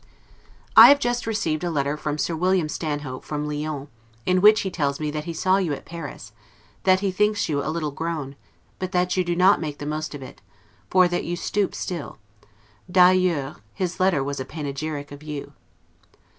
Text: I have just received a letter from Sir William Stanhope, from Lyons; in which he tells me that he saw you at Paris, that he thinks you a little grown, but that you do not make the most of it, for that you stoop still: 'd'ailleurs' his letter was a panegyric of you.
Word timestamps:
I 0.75 0.87
have 0.89 0.97
just 0.99 1.27
received 1.27 1.63
a 1.63 1.69
letter 1.69 1.95
from 1.95 2.17
Sir 2.17 2.35
William 2.35 2.67
Stanhope, 2.67 3.23
from 3.23 3.47
Lyons; 3.47 3.87
in 4.25 4.41
which 4.41 4.61
he 4.61 4.71
tells 4.71 4.99
me 4.99 5.11
that 5.11 5.25
he 5.25 5.31
saw 5.33 5.57
you 5.57 5.73
at 5.73 5.85
Paris, 5.85 6.31
that 6.85 7.01
he 7.01 7.11
thinks 7.11 7.47
you 7.47 7.63
a 7.63 7.69
little 7.69 7.91
grown, 7.91 8.35
but 8.79 8.93
that 8.93 9.15
you 9.15 9.23
do 9.23 9.35
not 9.35 9.61
make 9.61 9.77
the 9.77 9.85
most 9.85 10.15
of 10.15 10.23
it, 10.23 10.41
for 10.89 11.07
that 11.07 11.23
you 11.23 11.35
stoop 11.35 11.75
still: 11.75 12.17
'd'ailleurs' 12.91 13.57
his 13.75 13.99
letter 13.99 14.23
was 14.23 14.39
a 14.39 14.43
panegyric 14.43 15.11
of 15.11 15.21
you. 15.21 15.53